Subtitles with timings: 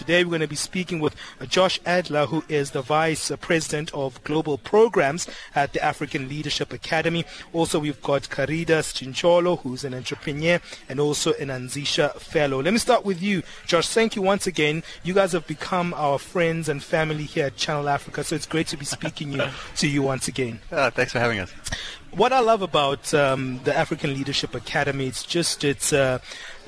[0.00, 0.24] today.
[0.24, 1.14] We're going to be speaking with
[1.46, 7.26] Josh Adler, who is the Vice President of Global Programs at the African Leadership Academy.
[7.52, 10.58] Also, we've got Karidas Tshintsholo, who's an entrepreneur
[10.88, 12.62] and also an Anzisha Fellow.
[12.62, 13.88] Let me start with you, Josh.
[13.90, 14.82] Thank you once again.
[15.04, 18.68] You guys have become our friends and family here at Channel Africa, so it's great
[18.68, 19.44] to be speaking you,
[19.76, 20.60] to you once again.
[20.72, 21.52] Uh, thanks for having us
[22.12, 26.18] what I love about um, the African Leadership Academy, it's just it's uh,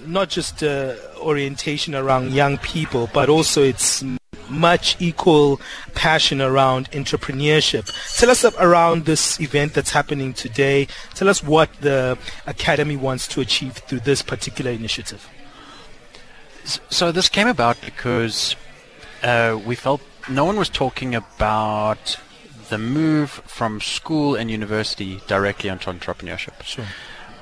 [0.07, 4.05] not just uh, orientation around young people, but also it's
[4.49, 5.61] much equal
[5.95, 7.91] passion around entrepreneurship.
[8.19, 10.87] Tell us around this event that's happening today.
[11.15, 15.29] Tell us what the academy wants to achieve through this particular initiative.
[16.65, 18.55] So this came about because
[19.23, 22.17] uh, we felt no one was talking about
[22.69, 26.63] the move from school and university directly onto entrepreneurship.
[26.63, 26.87] Sure.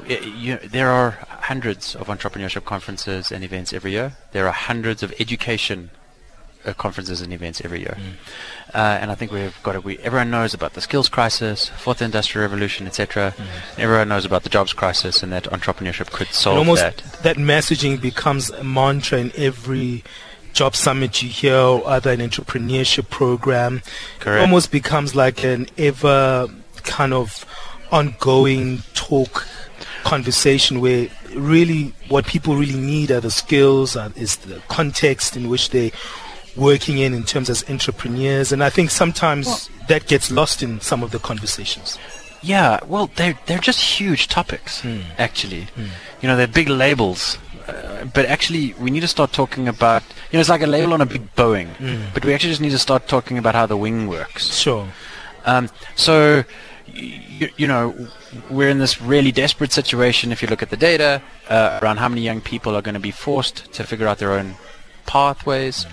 [0.09, 4.17] You, there are hundreds of entrepreneurship conferences and events every year.
[4.33, 5.91] There are hundreds of education
[6.65, 7.97] uh, conferences and events every year.
[7.99, 8.75] Mm.
[8.75, 9.85] Uh, and I think we've got it.
[9.85, 13.35] We, everyone knows about the skills crisis, fourth industrial revolution, etc.
[13.37, 13.79] Mm.
[13.79, 17.23] Everyone knows about the jobs crisis, and that entrepreneurship could solve and almost that.
[17.23, 20.05] That messaging becomes a mantra in every
[20.53, 23.83] job summit you hear or other an entrepreneurship program.
[24.19, 24.39] Correct.
[24.39, 26.49] It almost becomes like an ever
[26.83, 27.45] kind of
[27.91, 29.47] ongoing talk
[30.05, 35.49] conversation where really what people really need are the skills uh, is the context in
[35.49, 35.93] which they
[36.57, 40.81] working in in terms as entrepreneurs and I think sometimes well, that gets lost in
[40.81, 41.99] some of the conversations.
[42.43, 45.03] Yeah, well they're they're just huge topics mm.
[45.19, 45.69] actually.
[45.77, 45.89] Mm.
[46.23, 47.39] You know, they're big labels
[47.71, 50.03] uh, but actually, we need to start talking about.
[50.31, 52.15] You know, it's like a label on a big Boeing, mm.
[52.15, 54.57] but we actually just need to start talking about how the wing works.
[54.57, 54.89] Sure.
[55.45, 56.45] Um, so,
[56.95, 57.95] you, you, know,
[58.51, 60.33] we're in this really desperate situation.
[60.33, 63.01] If you look at the data uh, around how many young people are going to
[63.01, 64.57] be forced to figure out their own
[65.07, 65.87] pathways,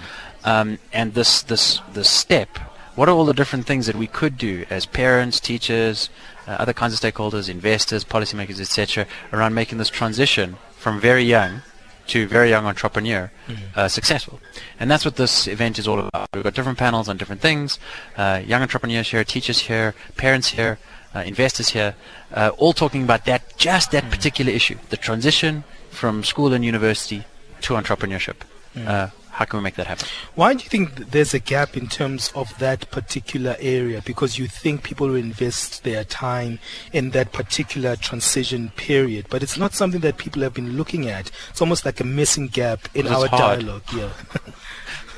[0.43, 2.57] um, and this this this step.
[2.95, 6.09] What are all the different things that we could do as parents, teachers,
[6.47, 11.61] uh, other kinds of stakeholders, investors, policymakers, etc., around making this transition from very young
[12.07, 13.79] to very young entrepreneur mm-hmm.
[13.79, 14.39] uh, successful.
[14.79, 16.29] And that's what this event is all about.
[16.33, 17.79] We've got different panels on different things.
[18.15, 20.79] Uh, young entrepreneurs here, teachers here, parents here,
[21.15, 21.95] uh, investors here,
[22.33, 24.11] uh, all talking about that, just that mm-hmm.
[24.11, 27.23] particular issue, the transition from school and university
[27.61, 28.35] to entrepreneurship.
[28.75, 29.13] Mm-hmm.
[29.37, 30.07] How can we make that happen?
[30.33, 34.01] Why do you think there's a gap in terms of that particular area?
[34.03, 36.57] Because you think people will invest their time
[36.91, 41.29] in that particular transition period, but it's not something that people have been looking at.
[41.51, 43.59] It's almost like a missing gap in our hard.
[43.59, 43.83] dialogue.
[43.95, 44.09] Yeah.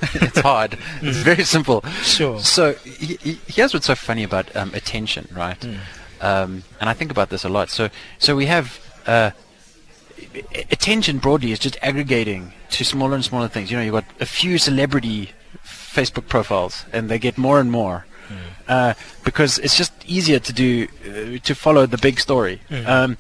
[0.16, 0.74] it's hard.
[1.02, 1.24] It's mm.
[1.24, 1.82] very simple.
[2.04, 2.40] Sure.
[2.40, 5.60] So here's what's so funny about um, attention, right?
[5.60, 5.78] Mm.
[6.22, 7.70] Um, and I think about this a lot.
[7.70, 9.32] So so we have uh,
[10.72, 13.72] attention broadly is just aggregating to smaller and smaller things.
[13.72, 15.32] You know, you've got a few celebrity
[15.66, 18.06] Facebook profiles, and they get more and more.
[18.28, 18.36] Mm.
[18.68, 18.94] Uh,
[19.26, 22.88] because it's just easier to do uh, to follow the big story, mm.
[22.88, 23.18] um,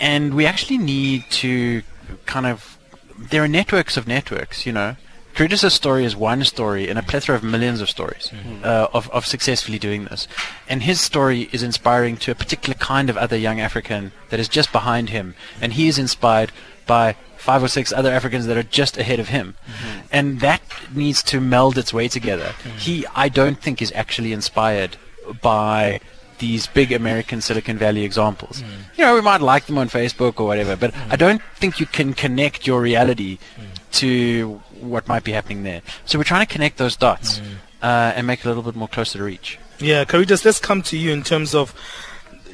[0.00, 1.82] and we actually need to
[2.26, 2.78] kind of
[3.16, 4.96] there are networks of networks, you know,
[5.34, 8.64] Karidas' story is one story in a plethora of millions of stories mm-hmm.
[8.64, 10.28] uh, of, of successfully doing this.
[10.68, 14.48] And his story is inspiring to a particular kind of other young African that is
[14.48, 15.34] just behind him.
[15.60, 16.52] And he is inspired
[16.86, 19.54] by five or six other Africans that are just ahead of him.
[19.66, 20.00] Mm-hmm.
[20.12, 20.62] And that
[20.94, 22.54] needs to meld its way together.
[22.62, 22.78] Mm-hmm.
[22.78, 24.96] He, I don't think, is actually inspired
[25.40, 26.00] by
[26.40, 28.62] these big American Silicon Valley examples.
[28.62, 28.98] Mm.
[28.98, 31.12] You know, we might like them on Facebook or whatever, but mm.
[31.12, 33.90] I don't think you can connect your reality mm.
[33.92, 35.82] to what might be happening there.
[36.04, 37.54] So we're trying to connect those dots mm.
[37.82, 39.58] uh, and make it a little bit more closer to reach.
[39.78, 41.74] Yeah, Karidas, let's come to you in terms of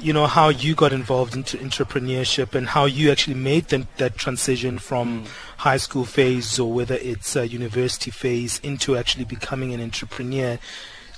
[0.00, 4.16] you know how you got involved into entrepreneurship and how you actually made the, that
[4.16, 5.28] transition from mm.
[5.58, 10.58] high school phase or whether it's a university phase into actually becoming an entrepreneur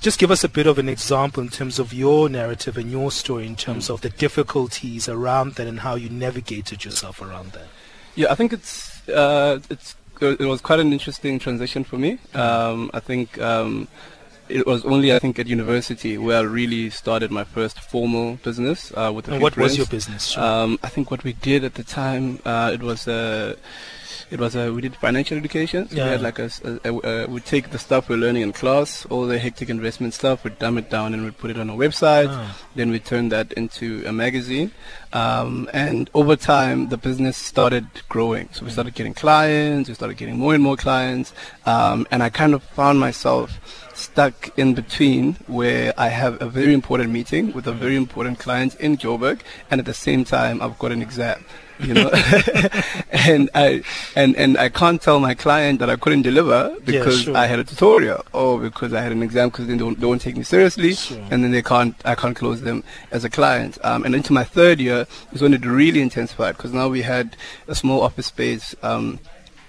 [0.01, 3.11] just give us a bit of an example in terms of your narrative and your
[3.11, 3.93] story in terms mm.
[3.93, 7.67] of the difficulties around that and how you navigated yourself around that
[8.15, 12.19] yeah i think it's uh, it's it was quite an interesting transition for me.
[12.33, 13.87] Um, I think um,
[14.49, 18.91] it was only I think at university where I really started my first formal business
[18.95, 19.27] uh, with.
[19.29, 19.71] A and what friends.
[19.71, 20.27] was your business?
[20.27, 20.43] Sure.
[20.43, 23.51] Um, I think what we did at the time uh, it was a.
[23.51, 23.55] Uh,
[24.31, 25.89] it was a, we did financial education.
[25.89, 26.05] So yeah.
[26.05, 26.49] we had like a,
[26.83, 30.43] a, a, we take the stuff we're learning in class, all the hectic investment stuff,
[30.43, 32.27] we dumb it down and we put it on a website.
[32.29, 32.57] Oh.
[32.75, 34.71] Then we turn that into a magazine.
[35.13, 38.49] Um, and over time, the business started growing.
[38.51, 41.33] So we started getting clients, we started getting more and more clients.
[41.65, 43.59] Um, and I kind of found myself
[43.99, 48.75] stuck in between where I have a very important meeting with a very important client
[48.75, 51.43] in Joburg and at the same time I've got an exam
[51.79, 52.09] you know.
[53.11, 53.81] and I
[54.15, 57.37] and and I can't tell my client that I couldn't deliver because sure.
[57.37, 60.35] I had a tutorial or because I had an exam because they don't, don't take
[60.37, 61.17] me seriously, Sure.
[61.31, 63.77] and then they can't I can't close them as a client.
[63.83, 67.35] Um, and into my third year is when it really intensified because now we had
[67.67, 68.75] a small office space.
[68.83, 69.19] Um,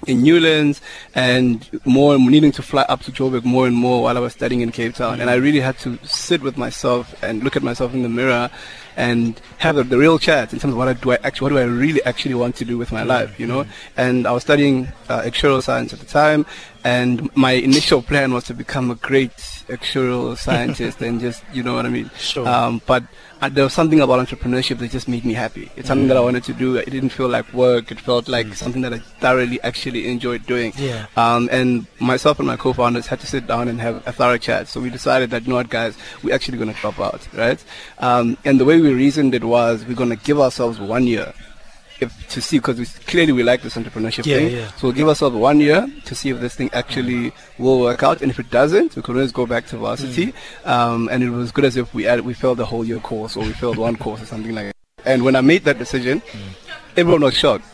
[0.06, 0.80] in Newlands
[1.14, 4.62] and more needing to fly up to Joburg more and more while I was studying
[4.62, 5.20] in Cape Town.
[5.20, 8.48] And I really had to sit with myself and look at myself in the mirror
[8.96, 11.58] and have the, the real chat in terms of what do I actually what do
[11.58, 13.64] I really actually want to do with my life, you know?
[13.96, 16.46] And I was studying uh, actuarial science at the time
[16.84, 19.36] and my initial plan was to become a great
[19.68, 22.10] actuarial scientist and just you know what I mean.
[22.16, 22.46] Sure.
[22.46, 23.04] Um, but
[23.40, 25.70] uh, there was something about entrepreneurship that just made me happy.
[25.76, 26.76] It's something that I wanted to do.
[26.76, 27.90] It didn't feel like work.
[27.90, 30.74] It felt like something that I thoroughly actually enjoyed doing.
[30.76, 31.06] Yeah.
[31.16, 34.68] Um, and myself and my co-founders had to sit down and have a thorough chat.
[34.68, 37.62] So we decided that, you know what, guys, we're actually going to drop out, right?
[37.98, 41.32] Um, and the way we reasoned it was we're going to give ourselves one year.
[42.00, 44.68] If, to see because we, clearly we like this entrepreneurship Yeah, thing, yeah.
[44.72, 48.22] so we'll give ourselves one year to see if this thing actually will work out,
[48.22, 50.32] and if it doesn't, we could always go back to varsity.
[50.64, 53.36] Um, and it was good as if we added, we failed the whole year course
[53.36, 54.76] or we failed one course or something like that.
[55.04, 56.22] And when I made that decision,
[56.96, 57.66] everyone was shocked.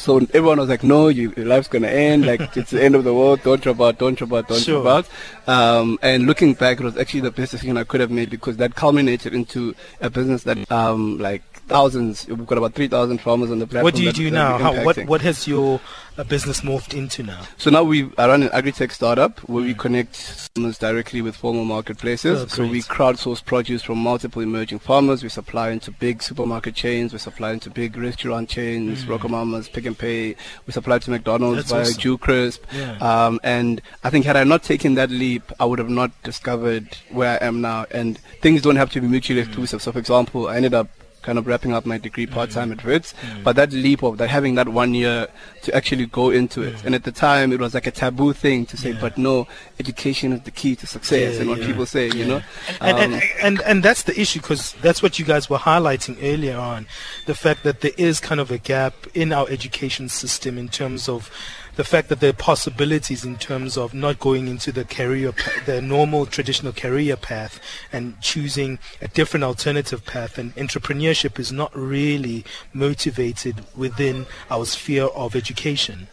[0.00, 2.26] So everyone was like, "No, you, your life's gonna end.
[2.26, 3.42] Like it's the end of the world.
[3.42, 3.98] Don't drop out.
[3.98, 4.48] Don't drop out.
[4.48, 4.82] Don't Sure.
[4.82, 5.06] drop
[5.46, 8.30] out." Um, and looking back, it was actually the best decision I could have made
[8.30, 12.26] because that culminated into a business that, um, like thousands.
[12.26, 13.84] We've got about three thousand farmers on the platform.
[13.84, 14.58] What do you do now?
[14.58, 15.80] How, what what has your
[16.18, 17.40] uh, business morphed into now?
[17.58, 21.64] So now we I run an agri-tech startup where we connect farmers directly with formal
[21.64, 22.42] marketplaces.
[22.42, 25.22] Oh, so we crowdsource produce from multiple emerging farmers.
[25.22, 27.12] We supply into big supermarket chains.
[27.12, 30.36] We supply into big restaurant chains, RocoMamas, Pick and Pay.
[30.66, 32.00] We supplied to McDonald's That's via awesome.
[32.00, 32.64] Jew Crisp.
[32.72, 32.96] Yeah.
[32.98, 36.96] Um, and I think had I not taken that leap, I would have not discovered
[37.10, 37.86] where I am now.
[37.90, 39.82] And things don't have to be mutually exclusive.
[39.82, 40.88] So for example, I ended up
[41.22, 42.34] kind of wrapping up my degree mm-hmm.
[42.34, 43.42] part-time at Wits, mm-hmm.
[43.42, 45.28] but that leap of that having that one year
[45.62, 46.74] to actually go into it.
[46.74, 46.86] Mm-hmm.
[46.86, 49.00] And at the time, it was like a taboo thing to say, Yeah.
[49.00, 49.46] but no,
[49.78, 51.34] education is the key to success.
[51.34, 51.66] Yeah, and what yeah.
[51.66, 52.42] people say, you know.
[52.80, 56.16] And, Um, and, and and that's the issue because that's what you guys were highlighting
[56.22, 56.86] earlier on,
[57.26, 61.08] the fact that there is kind of a gap in our education system in terms
[61.08, 61.30] of
[61.76, 65.32] the fact that there are possibilities in terms of not going into the career,
[65.66, 67.60] the normal traditional career path,
[67.92, 70.38] and choosing a different alternative path.
[70.38, 76.08] And entrepreneurship is not really motivated within our sphere of education.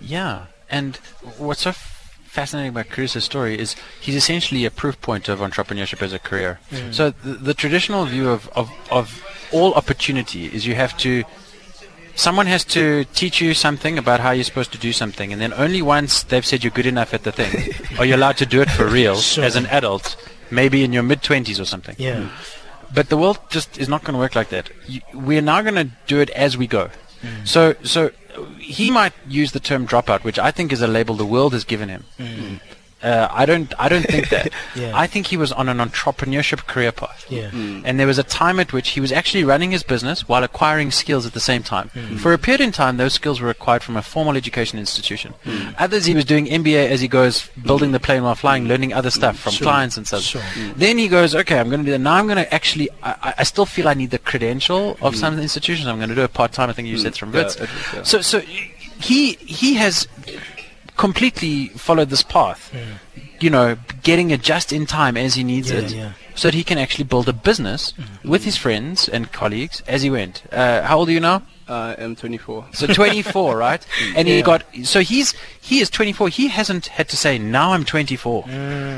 [0.00, 0.96] Yeah, and
[1.38, 6.02] what's so f- fascinating about Cruz's story is he's essentially a proof point of entrepreneurship
[6.02, 6.58] as a career.
[6.70, 6.94] Mm.
[6.94, 9.22] So the, the traditional view of, of, of
[9.52, 11.24] all opportunity is you have to
[12.14, 15.52] someone has to teach you something about how you're supposed to do something and then
[15.54, 18.60] only once they've said you're good enough at the thing are you allowed to do
[18.60, 19.44] it for real Sure.
[19.44, 20.16] as an adult
[20.50, 22.28] maybe in your mid 20s or something Yeah.
[22.94, 24.68] but the world just is not going to work like that.
[24.86, 26.90] You, we're now going to do it as we go.
[27.44, 31.14] So, so uh, he might use the term dropout, which I think is a label
[31.14, 32.04] the world has given him.
[33.02, 33.72] Uh, I don't.
[33.78, 34.50] I don't think that.
[34.74, 34.92] Yeah.
[34.94, 37.26] I think he was on an entrepreneurship career path.
[37.28, 37.50] Yeah.
[37.50, 37.82] Hmm.
[37.84, 40.90] And there was a time at which he was actually running his business while acquiring
[40.92, 41.88] skills at the same time.
[41.90, 42.16] Hmm.
[42.16, 45.34] For a period in time, those skills were acquired from a formal education institution.
[45.44, 45.70] Hmm.
[45.78, 49.10] Others, he was doing MBA as he goes, building the plane while flying, learning other
[49.10, 49.66] stuff from Sure.
[49.66, 50.22] clients and stuff.
[50.22, 50.42] Sure.
[50.76, 51.98] Then he goes, okay, I'm going to do that.
[51.98, 55.16] Now I'm going to actually, I, I- I still feel I need the credential of
[55.16, 55.86] some institutions.
[55.88, 56.70] I'm going to do it part time.
[56.70, 57.56] I think you said from Yeah, Wits.
[57.56, 58.02] it is, yeah.
[58.04, 60.06] So, so he he has
[60.96, 62.72] completely followed this path.
[63.40, 66.12] You know, getting it just in time as he needs Yeah, it, yeah.
[66.36, 67.92] so that he can actually build a business
[68.24, 70.42] with his friends and colleagues as he went.
[70.52, 71.42] Uh, how old are you now?
[71.68, 72.66] I am 24.
[72.72, 73.84] So 24, right?
[74.14, 76.28] And he got so he's he is 24.
[76.28, 78.44] He hasn't had to say now I'm 24.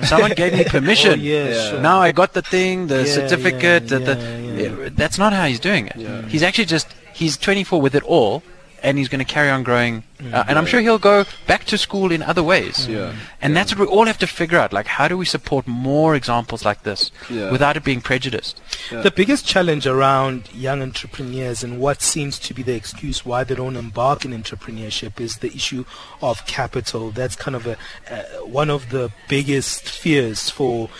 [0.04, 1.12] Someone gave me permission.
[1.20, 1.70] Oh, yeah, Yeah.
[1.70, 1.80] sure.
[1.80, 3.84] Now I got the thing, the Yeah, certificate.
[3.84, 4.14] yeah, the, the,
[4.62, 4.88] yeah, yeah.
[4.92, 5.96] That's not how he's doing it.
[5.96, 6.22] Yeah.
[6.28, 8.42] He's actually just he's 24 with it all,
[8.84, 10.04] and he's going to carry on growing.
[10.20, 12.86] Uh, and I'm sure he'll go back to school in other ways.
[12.86, 13.14] Yeah.
[13.40, 14.72] And that's what we all have to figure out.
[14.72, 17.50] Like, how do we support more examples like this Yeah.
[17.50, 18.60] without it being prejudiced?
[18.92, 19.00] Yeah.
[19.00, 23.54] The biggest challenge around young entrepreneurs and what seems to be the excuse why they
[23.54, 25.84] don't embark in entrepreneurship is the issue
[26.20, 27.10] of capital.
[27.10, 27.76] That's kind of a
[28.10, 30.90] uh, one of the biggest fears for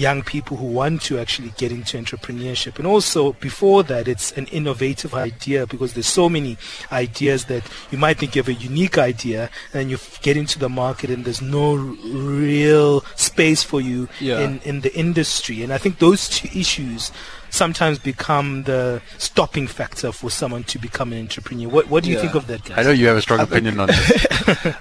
[0.00, 2.78] young people who want to actually get into entrepreneurship.
[2.78, 6.56] And also before that, it's an innovative idea because there's so many
[6.90, 10.68] ideas that you might think you have a unique idea and you get into the
[10.68, 14.40] market and there's no real space for you Yeah.
[14.40, 15.62] in, in the industry.
[15.62, 17.12] And I think those two issues
[17.50, 21.68] sometimes become the stopping factor for someone to become an entrepreneur.
[21.68, 22.22] What What do you Yeah.
[22.22, 22.64] think of that?
[22.64, 22.78] Guys?
[22.78, 24.26] I know you have a strong opinion on this.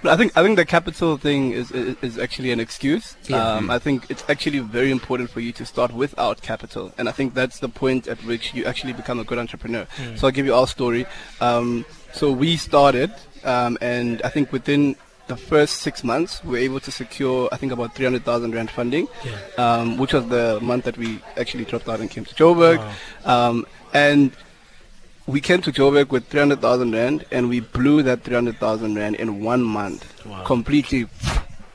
[0.03, 3.15] I think I think the capital thing is is, is actually an excuse.
[3.27, 3.37] Yeah.
[3.55, 7.11] Um, I think it's actually very important for you to start without capital, and I
[7.11, 9.85] think that's the point at which you actually become a good entrepreneur.
[10.15, 11.05] So I'll give you our story.
[11.41, 13.11] Um, so we started,
[13.43, 14.95] um, and I think within
[15.29, 19.07] the first six months, we were able to secure, I think, about 300,000 rand funding,
[19.23, 19.37] Yeah.
[19.63, 22.79] um, which was the month that we actually dropped out and came to Joburg.
[23.25, 24.31] Um, and
[25.27, 29.63] we came to Joburg with 300,000 rand and we blew that 300,000 rand in one
[29.63, 30.03] month.
[30.25, 30.43] Wow.
[30.43, 31.05] Completely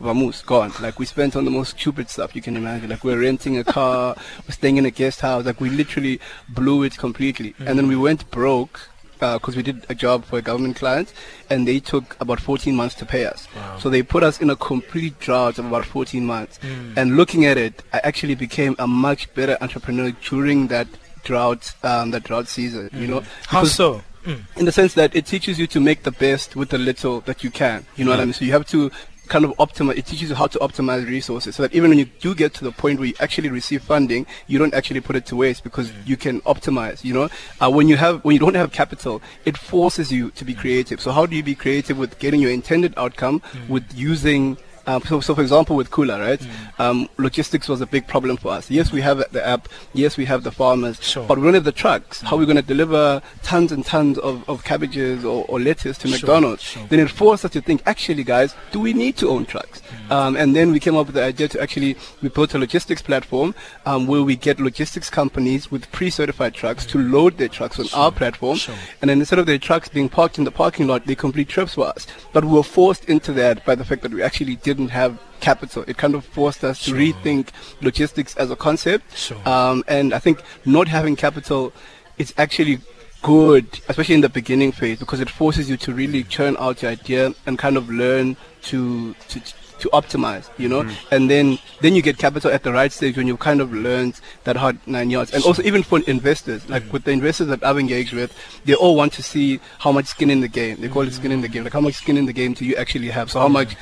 [0.03, 0.73] vamoose, gone.
[0.81, 2.91] Like we spent on the most stupid stuff you can imagine.
[2.91, 4.17] Like we're renting a car,
[4.49, 5.45] we're staying in a guest house.
[5.47, 7.55] Like we literally blew it completely.
[7.61, 8.81] And then we went broke
[9.19, 11.13] because we did a job for a government client
[11.51, 13.49] and they took about 14 months to pay us.
[13.55, 13.79] Wow.
[13.79, 16.59] So they put us in a complete drought of about 14 months.
[16.97, 20.89] And looking at it, I actually became a much better entrepreneur during that
[21.25, 23.23] drought, um, that drought season, you know.
[23.47, 24.03] How so?
[24.25, 24.41] Mm.
[24.57, 27.45] in the sense that it teaches you to make the best with the little that
[27.45, 27.85] you can.
[27.95, 28.33] You know what I mean?
[28.33, 28.91] So you have to
[29.29, 29.97] kind of optimize.
[29.97, 32.65] It teaches you how to optimize resources, so that even when you do get to
[32.65, 35.93] the point where you actually receive funding, you don't actually put it to waste because
[36.05, 37.05] you can optimize.
[37.05, 37.29] You know,
[37.61, 41.01] uh, when you have when you don't have capital, it forces you to be creative.
[41.01, 45.21] So how do you be creative with getting your intended outcome with using um, so,
[45.21, 46.41] so for example, with Khula, right?
[46.41, 46.81] Mm.
[46.81, 48.71] Um, logistics was a big problem for us.
[48.71, 49.69] Yes, we have the app.
[49.93, 51.03] Yes, we have the farmers.
[51.03, 51.27] Sure.
[51.27, 52.21] But we don't have the trucks.
[52.21, 55.99] How are we going to deliver tons and tons of, of cabbages or, or lettuce
[55.99, 56.63] to Sure, McDonald's?
[56.63, 56.87] sure.
[56.89, 59.81] Then it forced us to think, actually, guys, do we need to own trucks?
[59.81, 60.11] Mm.
[60.11, 63.03] Um, and then we came up with the idea to actually, we built a logistics
[63.03, 63.55] platform
[63.87, 68.11] um, where we get logistics companies with pre-certified trucks to load their trucks on our
[68.11, 68.59] platform.
[69.01, 71.75] And then instead of their trucks being parked in the parking lot, they complete trips
[71.75, 72.07] for us.
[72.33, 75.85] But we were forced into that by the fact that we actually didn't have capital.
[75.87, 77.49] It kind of forced us to rethink
[77.81, 79.17] logistics as a concept.
[79.17, 79.49] Sure.
[79.49, 81.73] Um, and I think not having capital
[82.19, 82.81] is actually
[83.23, 86.91] good, especially in the beginning phase, because it forces you to really churn out your
[86.91, 89.41] idea and kind of learn to to
[89.81, 91.15] to optimize, you know, mm-hmm.
[91.15, 94.21] and then then you get capital at the right stage when you've kind of learned
[94.45, 95.33] that hard nine yards.
[95.35, 96.93] And also even for investors, like mm-hmm.
[96.93, 98.33] with the investors that I've engaged with,
[98.65, 100.81] they all want to see how much skin in the game.
[100.81, 101.65] They call it skin in the game.
[101.65, 103.31] Like how much skin in the game do you actually have?
[103.31, 103.53] So how mm-hmm.
[103.55, 103.77] much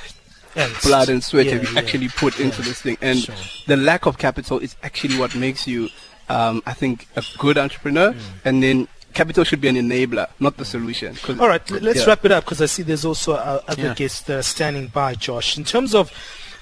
[0.54, 2.98] And blood and sweat Yeah, have you actually put into this thing.
[3.00, 3.34] And Sure.
[3.66, 5.88] the lack of capital is actually what makes you,
[6.28, 8.14] um, I think, a good entrepreneur.
[8.44, 11.16] And then capital should be an enabler, not the solution.
[11.40, 12.06] All right, let's Yeah.
[12.06, 13.94] wrap it up because I see there's also uh, other Yeah.
[13.94, 15.56] guests that are standing by, Josh.
[15.58, 16.10] In terms of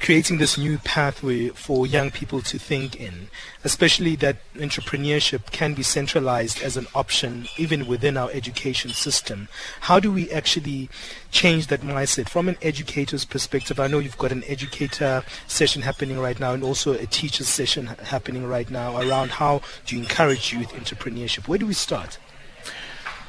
[0.01, 3.29] creating this new pathway for young people to think in,
[3.65, 9.47] especially that entrepreneurship can be centralized as an option even within our education system,
[9.83, 10.89] how do we actually
[11.31, 13.79] change that mindset from an educator's perspective?
[13.79, 17.87] I know you've got an educator session happening right now and also a teacher session
[17.87, 21.47] happening right now around how do you encourage youth entrepreneurship.
[21.47, 22.19] Where do we start?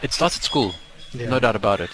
[0.02, 0.76] It starts at school.
[1.14, 1.30] Yeah.
[1.30, 1.90] No doubt about it.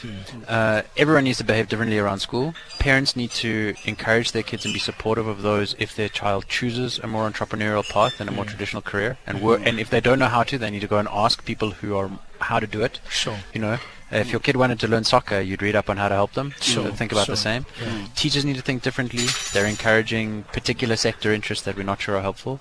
[0.48, 2.54] Uh, everyone needs to behave differently around school.
[2.78, 7.00] Parents need to encourage their kids and be supportive of those if their child chooses
[7.00, 9.18] a more entrepreneurial path and a more traditional career.
[9.26, 11.44] And work, and if they don't know how to, they need to go and ask
[11.46, 13.00] people who are how to do it.
[13.10, 13.38] Sure.
[13.54, 13.78] You know,
[14.12, 16.54] if your kid wanted to learn soccer, you'd read up on how to help them.
[16.62, 17.34] Sure, think about sure.
[17.34, 17.66] the same.
[17.82, 18.06] Yeah.
[18.16, 19.26] Teachers need to think differently.
[19.54, 22.60] They're encouraging particular sector interests that we're not sure are helpful.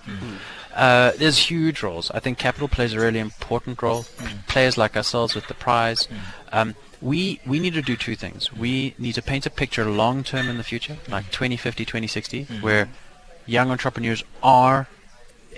[0.74, 2.10] Uh, there's huge roles.
[2.10, 4.04] I think capital plays a really important role.
[4.46, 6.08] Players like ourselves with the prize.
[6.52, 8.52] Um, we we need to do two things.
[8.52, 12.88] We need to paint a picture long term in the future, like 2050, 2060, where
[13.46, 14.88] young entrepreneurs are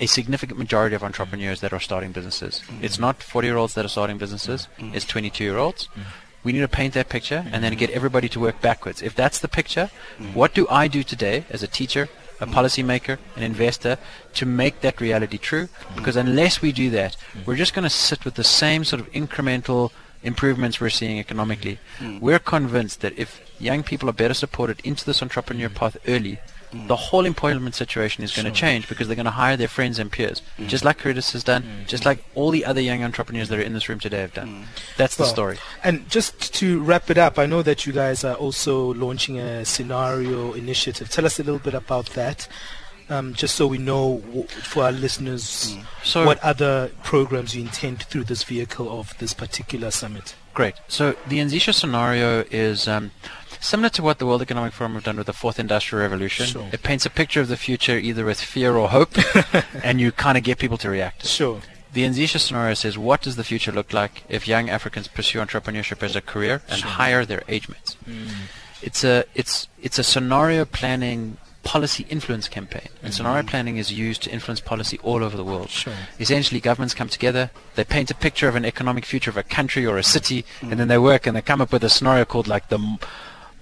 [0.00, 2.62] a significant majority of entrepreneurs that are starting businesses.
[2.80, 3.02] It's mm-hmm.
[3.02, 4.94] not 40 year olds that are starting businesses, mm-hmm.
[4.94, 5.88] it's 22 year olds.
[5.88, 6.02] Mm-hmm.
[6.44, 9.02] We need to paint that picture and then get everybody to work backwards.
[9.02, 9.90] If that's the picture,
[10.32, 12.08] what do I do today as a teacher,
[12.40, 13.98] a policymaker, an investor
[14.34, 15.68] to make that reality true?
[15.96, 19.10] Because unless we do that, we're just going to sit with the same sort of
[19.12, 19.90] incremental
[20.22, 21.80] improvements we're seeing economically.
[22.20, 26.38] We're convinced that if young people are better supported into this entrepreneur path early,
[26.72, 29.98] the whole employment situation is going to change because they're going to hire their friends
[29.98, 33.58] and peers, just like Karidas has done, just like all the other young entrepreneurs that
[33.58, 34.66] are in this room today have done.
[34.96, 35.58] That's the Well, story.
[35.82, 39.64] And just to wrap it up, I know that you guys are also launching a
[39.64, 41.08] scenario initiative.
[41.10, 42.46] Tell us a little bit about that,
[43.10, 48.02] um, just so we know w- for our listeners So- what other programs you intend
[48.02, 50.34] through this vehicle of this particular summit.
[50.54, 50.74] Great.
[50.88, 53.12] So the Anzisha scenario is um,
[53.60, 56.46] similar to what the World Economic Forum have done with the Fourth Industrial Revolution.
[56.46, 56.68] Sure.
[56.72, 59.12] It paints a picture of the future either with fear or hope,
[59.84, 61.26] and you kind of get people to react.
[61.26, 61.60] Sure.
[61.92, 66.02] The Anzisha scenario says, what does the future look like if young Africans pursue entrepreneurship
[66.02, 67.96] as a career and hire their age mates?
[68.06, 68.28] Mm.
[68.82, 71.38] It's a it's it's a scenario planning
[71.68, 72.82] policy influence campaign.
[72.86, 73.10] And mm-hmm.
[73.10, 75.68] scenario planning is used to influence policy all over the world.
[75.68, 75.92] Sure.
[76.18, 79.84] Essentially, governments come together, they paint a picture of an economic future of a country
[79.84, 80.76] or a city, and mm.
[80.76, 82.98] then they work and they come up with a scenario called like the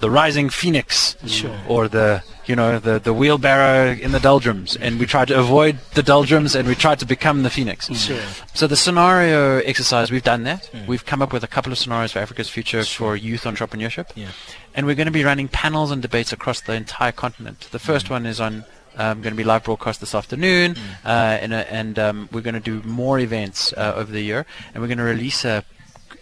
[0.00, 1.58] the rising phoenix Sure.
[1.68, 4.76] or the you know the the wheelbarrow in the doldrums.
[4.76, 7.86] And we try to avoid the doldrums and we try to become the phoenix.
[7.96, 8.20] Sure.
[8.54, 12.12] so the scenario exercise we've done that we've come up with a couple of scenarios
[12.12, 14.06] for africa's future for youth entrepreneurship.
[14.14, 14.28] Yeah.
[14.74, 17.68] and we're going to be running panels and debates across the entire continent.
[17.72, 18.64] The first one is on
[18.98, 20.74] um, going to be live broadcast this afternoon,
[21.04, 21.08] uh,
[21.42, 24.80] and, uh, and um, we're going to do more events uh, over the year, and
[24.80, 25.64] we're going to release a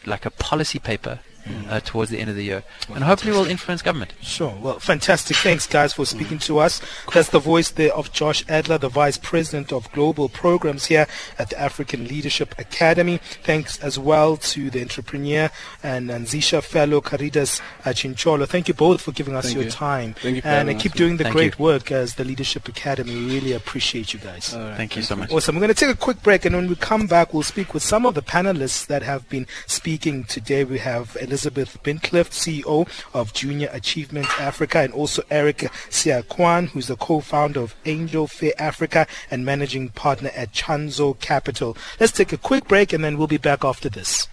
[0.06, 1.20] like a policy paper
[1.68, 2.62] uh, towards the end of the year,
[2.94, 4.14] and hopefully we'll influence government.
[4.20, 4.54] Sure.
[4.60, 5.36] Well, fantastic.
[5.36, 6.80] Thanks, guys, for speaking to us.
[7.12, 11.06] That's the voice there of Josh Adler, the Vice President of Global Programs here
[11.38, 13.18] at the African Leadership Academy.
[13.42, 15.50] Thanks as well to the entrepreneur
[15.82, 18.48] and Anzisha Fellow Karidas Tshintsholo.
[18.48, 19.70] Thank you both for giving us Thank your you.
[19.70, 20.14] time.
[20.14, 21.64] Thank you for and uh, us, keep doing the Thank great you.
[21.64, 23.14] work as the Leadership Academy.
[23.14, 24.54] We really appreciate you guys.
[24.54, 25.30] All right, Thank you so much.
[25.30, 25.56] Awesome.
[25.56, 27.82] We're going to take a quick break, and when we come back, we'll speak with
[27.82, 30.64] some of the panelists that have been speaking today.
[30.64, 36.96] We have Elizabeth Bintliff, CEO of Junior Achievement Africa, and also Eric Osiakwan, who's the
[36.96, 41.76] co-founder of Angel Fair Africa and managing partner at Chanzo Capital.
[42.00, 44.28] Let's take a quick break, and then we'll be back after this.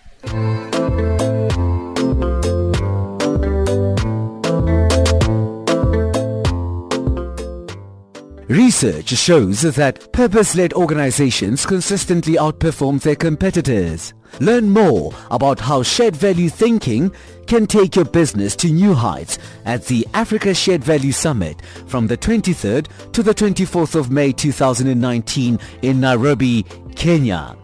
[8.52, 14.14] Research shows that purpose-led organizations consistently outperform their competitors.
[14.42, 17.14] Learn more about how shared value thinking
[17.48, 22.18] can take your business to new heights at the Africa Shared Value Summit from the
[22.18, 27.56] 23rd to the 24th of May 2019 in Nairobi, Kenya.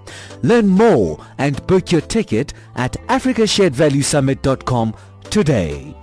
[0.41, 4.95] Learn more and book your ticket at africasharedvaluesummit.com
[5.29, 5.93] today.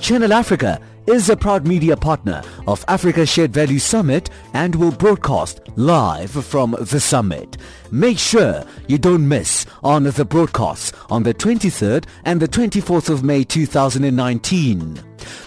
[0.00, 5.60] Channel Africa is a proud media partner of Africa Shared Value Summit and will broadcast
[5.76, 7.58] live from the summit.
[7.90, 13.22] Make sure you don't miss on the broadcasts on the 23rd and the 24th of
[13.24, 14.98] May 2019.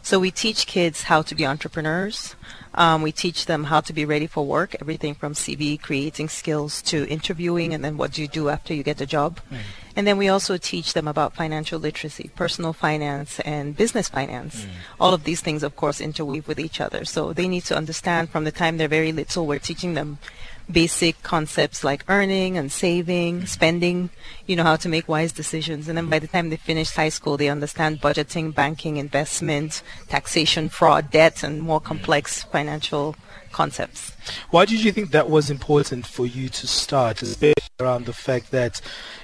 [0.02, 2.34] So we teach kids how to be entrepreneurs.
[2.78, 6.80] Um, we teach them how to be ready for work, everything from CV creating skills
[6.82, 9.40] to interviewing and then what do you do after you get the job.
[9.96, 14.64] And then we also teach them about financial literacy, personal finance and business finance.
[15.00, 17.04] All of these things, of course, interweave with each other.
[17.04, 20.18] So they need to understand from the time they're very little, we're teaching them
[20.70, 23.46] basic concepts like earning and saving, mm-hmm.
[23.46, 24.10] spending,
[24.46, 25.88] you know, how to make wise decisions.
[25.88, 30.68] And then by the time they finish high school, they understand budgeting, banking, investment, taxation,
[30.68, 31.88] fraud, debt, and more mm-hmm.
[31.88, 33.16] complex financial
[33.52, 34.12] concepts.
[34.50, 38.50] Why did you think that was important for you to start, especially around the fact
[38.50, 38.80] that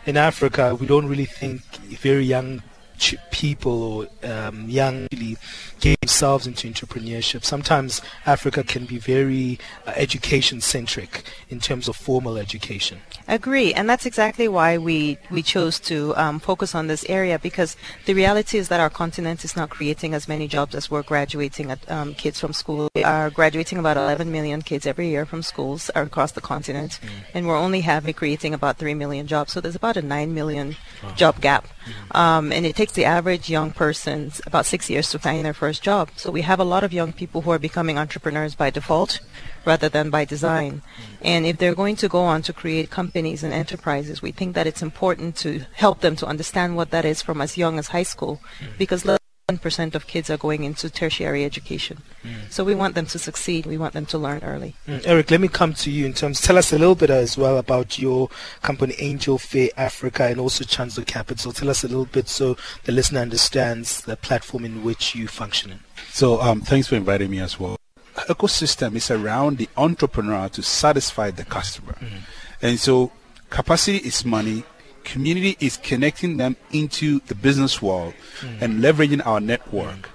[0.07, 1.63] in Africa we don't really think
[2.01, 2.63] very young
[2.99, 5.37] ch- people or um, young really
[5.81, 7.45] get themselves into entrepreneurship.
[7.45, 13.01] Sometimes Africa can be very uh, education centric in terms of formal education.
[13.29, 17.77] Agree, and that's exactly why we, we chose to um, focus on this area because
[18.07, 21.71] the reality is that our continent is not creating as many jobs as we're graduating
[21.71, 22.89] at, um, kids from school.
[22.95, 27.01] We are graduating about 11 million kids every year from schools across the continent,
[27.33, 29.53] and we're only having creating about 3 million jobs.
[29.53, 30.77] So there's about a 9 million
[31.17, 31.67] job gap,
[32.11, 35.55] um, and it takes takes the average young person about six years to find their
[35.55, 36.11] first job.
[36.17, 39.21] So we have a lot of young people who are becoming entrepreneurs by default
[39.65, 40.83] rather than by design.
[41.23, 44.67] And if they're going to go on to create companies and enterprises, we think that
[44.67, 48.03] it's important to help them to understand what that is from as young as high
[48.03, 48.39] school
[48.77, 49.07] because
[49.51, 51.99] 1% of kids are going into tertiary education.
[52.23, 52.51] Mm.
[52.51, 53.67] So we want them to succeed.
[53.67, 54.75] We want them to learn early.
[54.89, 55.03] Mm.
[55.05, 57.59] Eric, let me come to you in terms, tell us a little bit as well
[57.59, 58.31] about your
[58.63, 61.53] company Angel Fair Africa and also Chanzo Capital.
[61.53, 65.73] Tell us a little bit so the listener understands the platform in which you function
[65.73, 65.81] in.
[66.11, 67.77] So um, thanks for inviting me as well.
[68.17, 71.93] Ecosystem is around the entrepreneur to satisfy the customer.
[72.01, 72.21] Mm.
[72.63, 73.13] And so
[73.51, 74.65] capacity is money,
[75.05, 78.63] community is connecting them into the business world mm.
[78.63, 80.09] and leveraging our network mm.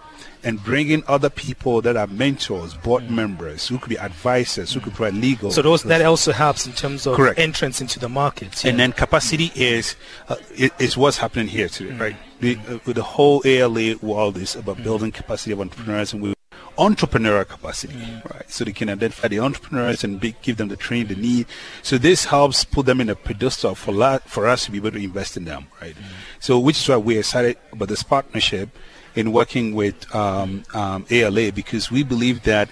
[0.44, 3.12] and bringing other people that are mentors, board mm.
[3.12, 5.52] members, who could be advisors, who could provide legal.
[5.52, 7.40] So those that also helps in terms of Correct.
[7.40, 8.64] entrance into the market.
[8.64, 8.72] Yeah.
[8.72, 9.96] And then capacity is
[10.28, 12.00] uh, is what's happening here today, mm.
[12.00, 12.16] right?
[12.42, 14.84] The, uh, the whole ALA world is about mm.
[14.84, 16.34] building capacity of entrepreneurs, and we
[16.80, 18.00] entrepreneurial capacity,
[18.34, 18.50] right?
[18.50, 21.46] So they can identify the entrepreneurs and be, give them the training they need.
[21.84, 24.92] So this helps put them in a pedestal for la- for us to be able
[24.92, 25.96] to invest in them, right?
[25.96, 26.04] Mm.
[26.40, 28.70] So which is why we're excited about this partnership
[29.16, 32.70] in working with um, um, ALA because we believe that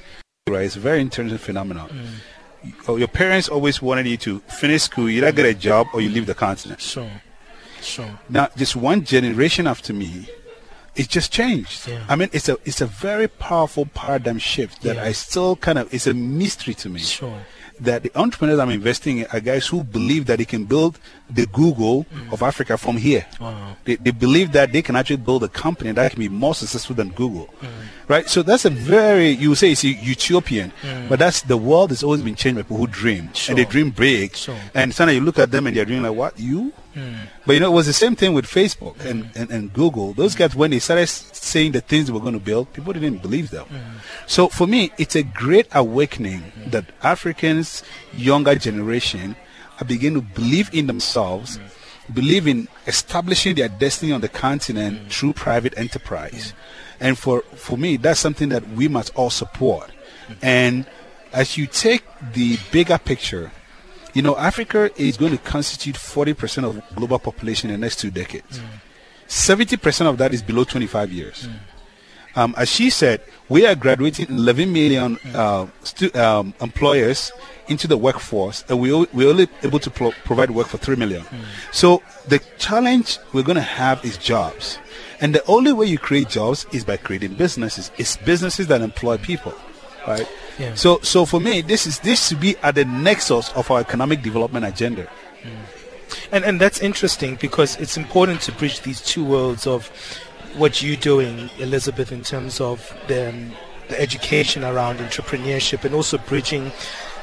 [0.47, 1.89] right, it's a very interesting phenomenon.
[1.89, 2.99] Mm.
[2.99, 6.09] Your parents always wanted you to finish school, you either get a job or you
[6.09, 6.81] leave the continent.
[6.81, 7.09] Sure.
[7.81, 8.19] Sure.
[8.29, 10.27] Now, just one generation after me,
[10.97, 11.87] it just changed.
[11.87, 12.03] Yeah.
[12.09, 15.03] I mean, it's a it's a very powerful paradigm shift that yeah.
[15.03, 16.99] I still kind of it's a mystery to me.
[16.99, 17.39] Sure.
[17.79, 20.97] That the entrepreneurs I'm investing in are guys who believe that they can build
[21.29, 22.33] the Google mm.
[22.33, 23.27] of Africa from here.
[23.39, 23.75] Wow.
[23.85, 26.95] They, they believe that they can actually build a company that can be more successful
[26.95, 27.53] than Google.
[27.61, 27.67] Mm.
[28.07, 28.27] Right?
[28.27, 31.07] So that's a very, you say it's utopian, mm.
[31.07, 33.29] but that's the world has always been changed by people who dream.
[33.33, 33.51] Sure.
[33.51, 34.35] And they dream big.
[34.35, 34.57] Sure.
[34.73, 36.39] And suddenly you look at them and they're dreaming like, what?
[36.39, 36.73] You?
[37.45, 39.35] But you know, it was the same thing with Facebook and, mm.
[39.35, 40.13] and, and, Google.
[40.13, 43.21] Those guys, when they started saying the things they were going to build, people didn't
[43.21, 43.65] believe them.
[43.67, 43.81] Mm.
[44.25, 47.83] So for me, it's a great awakening that Africans,
[48.13, 49.35] younger generation,
[49.79, 51.59] are beginning to believe in themselves,
[52.13, 56.53] believe in establishing their destiny on the continent through private enterprise.
[56.99, 59.91] And for, for me, that's something that we must all support.
[60.41, 60.85] And
[61.31, 63.51] as you take the bigger picture,
[64.17, 68.09] you know, Africa is going to constitute 40% of global population in the next two
[68.09, 68.57] decades.
[68.57, 68.65] Mm.
[69.27, 71.47] 70% of that is below 25 years.
[72.35, 77.31] Um, as she said, we are graduating 11 million uh, stu- um, employers
[77.67, 81.21] into the workforce, and we we're only able to pro- provide work for 3 million.
[81.21, 81.43] Mm.
[81.71, 84.79] So the challenge we're going to have is jobs.
[85.21, 87.91] And the only way you create jobs is by creating businesses.
[87.99, 89.53] It's businesses that employ people,
[90.07, 90.27] right?
[90.57, 90.73] Yeah.
[90.75, 94.21] So, so for me, this is this should be at the nexus of our economic
[94.21, 95.07] development agenda.
[95.43, 95.51] Mm.
[96.31, 99.91] And and that's interesting because it's important to bridge these two worlds of
[100.55, 103.51] what you're doing, Elizabeth, in terms of the, um,
[103.89, 106.71] the education around entrepreneurship and also bridging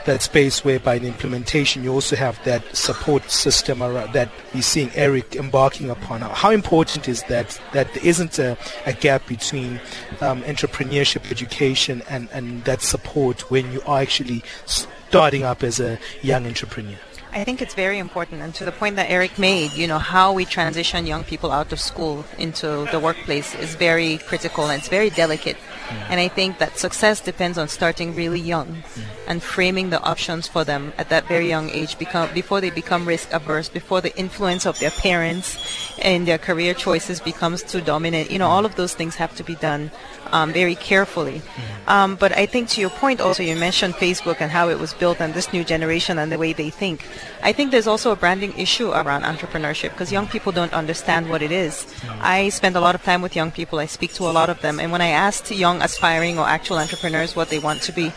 [0.05, 5.37] that space whereby in implementation you also have that support system that we're seeing Eric
[5.37, 6.21] embarking upon.
[6.21, 9.81] How important is that that there isn't a, a gap between
[10.21, 15.99] um, entrepreneurship education and, and that support when you are actually starting up as a
[16.23, 16.99] young entrepreneur?
[17.35, 20.33] I think it's very important, and to the point that Eric made, you know, how
[20.33, 24.89] we transition young people out of school into the workplace is very critical and it's
[24.89, 25.57] very delicate.
[25.57, 26.11] Mm.
[26.11, 29.03] And I think that success depends on starting really young mm.
[29.27, 33.05] and framing the options for them at that very young age become, before they become
[33.05, 35.59] risk averse, before the influence of their parents
[36.01, 38.31] and their career choices becomes too dominant.
[38.31, 39.91] You know, all of those things have to be done
[40.35, 41.41] um, very carefully.
[41.41, 41.75] Mm.
[41.87, 44.93] Um, but I think to your point also, you mentioned Facebook and how it was
[44.93, 47.07] built and this new generation and the way they think.
[47.43, 51.41] I think there's also a branding issue around entrepreneurship because young people don't understand what
[51.41, 51.87] it is.
[52.21, 53.79] I spend a lot of time with young people.
[53.79, 54.81] I speak to a lot of them.
[54.81, 58.13] And when I ask young aspiring or actual entrepreneurs what they want to be,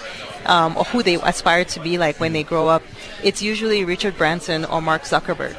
[0.47, 2.81] um, or who they aspire to be like when they grow up,
[3.23, 5.55] it's usually Richard Branson or Mark Zuckerberg.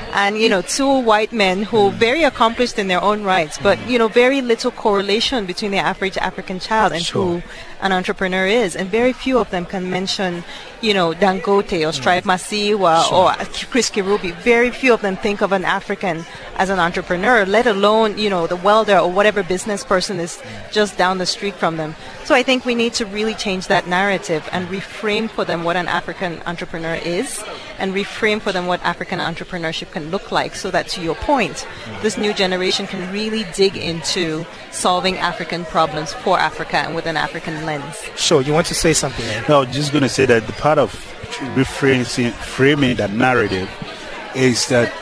[0.12, 3.98] and, you know, two white men who very accomplished in their own rights, but, you
[3.98, 7.40] know, very little correlation between the average African child and sure.
[7.40, 7.42] who
[7.80, 8.76] an entrepreneur is.
[8.76, 10.44] And very few of them can mention,
[10.80, 12.34] you know, Dangote or Strive mm.
[12.34, 13.14] Masiyiwa sure.
[13.18, 13.32] or
[13.70, 14.32] Chris Kirubi.
[14.36, 16.24] Very few of them think of an African
[16.56, 20.72] as an entrepreneur, let alone, you know, the welder or whatever business person is mm.
[20.72, 21.96] just down the street from them.
[22.24, 25.76] So I think we need to really change that narrative and reframe for them what
[25.76, 27.42] an African entrepreneur is
[27.78, 31.66] and reframe for them what African entrepreneurship can look like so that to your point,
[31.84, 32.02] mm.
[32.02, 34.44] this new generation can really dig into
[34.78, 38.00] solving African problems for Africa and with an African lens.
[38.16, 39.26] Sure, you want to say something?
[39.48, 40.92] No, just going to say that the part of
[41.56, 43.68] reframing framing that narrative
[44.34, 44.92] is that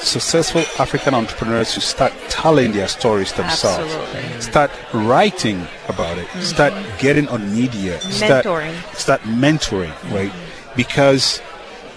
[0.00, 3.92] successful African entrepreneurs to start telling their stories themselves.
[3.94, 4.40] Absolutely.
[4.40, 6.26] Start writing about it.
[6.28, 6.40] Mm-hmm.
[6.42, 8.00] Start getting on media.
[8.00, 8.94] Start, Mentoring.
[8.94, 10.30] Start mentoring, right?
[10.30, 10.76] Mm-hmm.
[10.76, 11.40] Because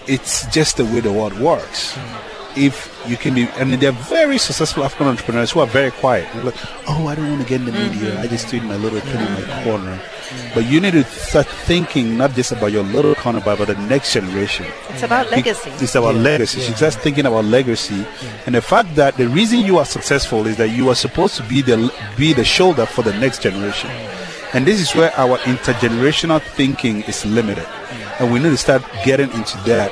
[0.06, 1.92] it's just the way the world works.
[1.92, 2.29] Mm-hmm.
[2.56, 6.28] If you can be, and they're very successful African entrepreneurs who are very quiet.
[6.34, 6.56] They're like,
[6.88, 8.10] oh, I don't want to get in the media.
[8.10, 8.22] Mm-hmm.
[8.22, 10.00] I just do in my little thing in my corner.
[10.54, 13.80] But you need to start thinking not just about your little corner, but about the
[13.86, 14.66] next generation.
[14.90, 15.70] It's about legacy.
[15.78, 16.60] It's about legacy.
[16.60, 18.04] She's just thinking about legacy,
[18.46, 21.42] and the fact that the reason you are successful is that you are supposed to
[21.44, 23.90] be the be the shoulder for the next generation,
[24.52, 27.66] and this is where our intergenerational thinking is limited,
[28.18, 29.90] and we need to start getting into that.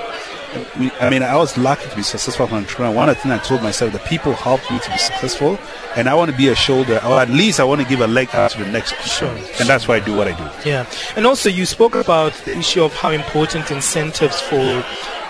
[0.78, 2.94] We, I mean, I was lucky to be successful as an entrepreneur.
[2.94, 5.58] One of the things I told myself, the people helped me to be successful,
[5.96, 8.06] and I want to be a shoulder, or at least I want to give a
[8.06, 9.28] leg up to the next Sure.
[9.28, 10.68] and that's why I do what I do.
[10.68, 14.84] Yeah, and also you spoke about the issue of how important incentives for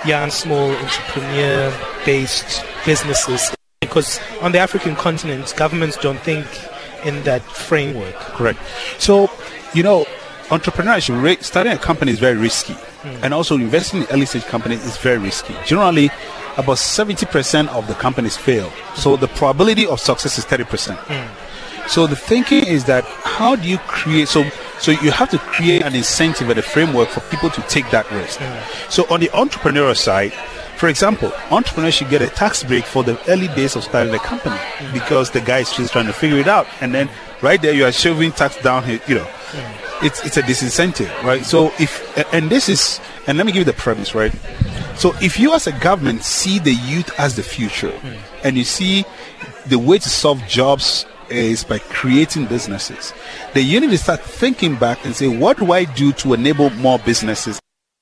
[0.06, 0.70] young, small,
[1.48, 6.46] entrepreneur-based businesses, because on the African continent, governments don't think
[7.04, 8.14] in that framework.
[8.14, 8.58] Correct.
[8.98, 9.30] So,
[9.74, 10.04] you know,
[10.48, 12.76] entrepreneurship, starting a company is very risky.
[13.08, 13.22] Mm.
[13.24, 15.54] And also investing in early stage companies is very risky.
[15.64, 16.10] Generally,
[16.56, 18.70] about 70% of the companies fail.
[18.94, 20.96] So the probability of success is 30%.
[20.96, 21.88] Mm.
[21.88, 24.44] So the thinking is that how do you create so
[24.78, 28.08] so you have to create an incentive and a framework for people to take that
[28.12, 28.38] risk.
[28.38, 28.90] Mm.
[28.92, 30.32] So on the entrepreneurial side,
[30.78, 34.20] for example, entrepreneurs should get a tax break for the early days of starting the
[34.20, 34.56] company
[34.92, 37.10] because the guy is just trying to figure it out, and then
[37.42, 38.84] right there you are shoving tax down.
[38.84, 39.26] here, You know,
[40.02, 41.44] it's it's a disincentive, right?
[41.44, 44.32] So if and this is and let me give you the premise, right?
[44.96, 48.16] So if you as a government see the youth as the future, hmm.
[48.44, 49.04] and you see
[49.66, 53.12] the way to solve jobs is by creating businesses,
[53.54, 56.70] then you need to start thinking back and say, what do I do to enable
[56.70, 57.60] more businesses?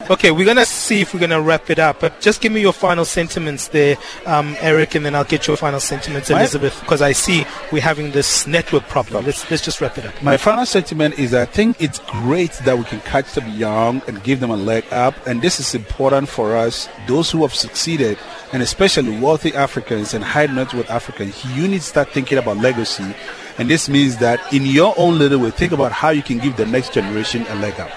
[0.08, 2.72] Okay, we're gonna see if we're gonna wrap it up, but just give me your
[2.72, 7.10] final sentiments there, um, Eric, and then I'll get your final sentiments, Elizabeth, because I
[7.10, 9.26] see we're having this network problem.
[9.26, 10.22] Let's let's just wrap it up.
[10.22, 14.22] My final sentiment is I think it's great that we can catch them young and
[14.22, 15.14] give them a leg up.
[15.26, 18.16] And this is important for us, those who have succeeded,
[18.52, 21.44] and especially wealthy Africans and high net worth Africans.
[21.56, 23.12] You need to start thinking about legacy.
[23.58, 26.56] And this means that in your own little way, think about how you can give
[26.56, 27.90] the next generation a leg up.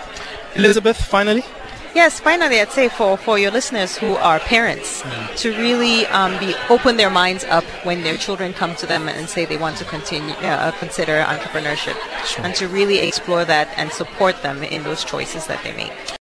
[0.56, 1.44] Elizabeth, finally.
[1.96, 5.04] Yes, finally, I'd say for, for your listeners who are parents
[5.38, 9.28] to really um, be open their minds up when their children come to them and
[9.28, 11.98] say they want to continue uh, consider entrepreneurship,
[12.44, 15.92] and to really explore that and support them in those choices that they make.